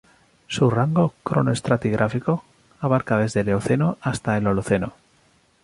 Su 0.47 0.71
rango 0.71 1.13
cronoestratigráfico 1.23 2.43
abarca 2.79 3.17
desde 3.19 3.41
el 3.41 3.49
Eoceno 3.49 3.99
hasta 4.01 4.35
el 4.35 4.47
Holoceno. 4.47 4.93